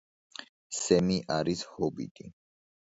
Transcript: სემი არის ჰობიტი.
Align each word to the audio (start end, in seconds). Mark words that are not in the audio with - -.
სემი 0.79 1.21
არის 1.39 1.65
ჰობიტი. 1.77 2.31